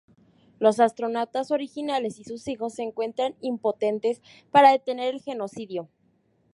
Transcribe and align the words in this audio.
Los 0.57 0.79
astronautas 0.79 1.51
originales 1.51 2.17
y 2.17 2.23
sus 2.23 2.47
hijos 2.47 2.73
se 2.73 2.81
encuentran 2.81 3.35
impotentes 3.39 4.19
para 4.49 4.71
detener 4.71 5.13
el 5.13 5.21
genocidio. 5.21 5.89